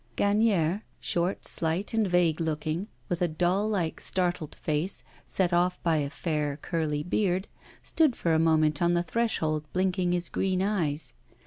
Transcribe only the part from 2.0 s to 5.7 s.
vague looking, with a doll like startled face, set